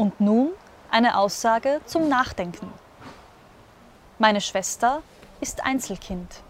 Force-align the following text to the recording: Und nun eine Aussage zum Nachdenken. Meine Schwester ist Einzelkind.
Und 0.00 0.18
nun 0.18 0.52
eine 0.90 1.18
Aussage 1.18 1.82
zum 1.84 2.08
Nachdenken. 2.08 2.72
Meine 4.18 4.40
Schwester 4.40 5.02
ist 5.42 5.62
Einzelkind. 5.62 6.40